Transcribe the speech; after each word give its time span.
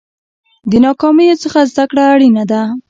د 0.69 0.71
ناکامیو 0.85 1.41
څخه 1.43 1.59
زده 1.71 1.83
کړه 1.89 2.03
اړینه 2.13 2.43
ده. 2.51 2.61